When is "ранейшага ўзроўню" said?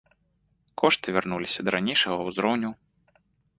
1.77-2.75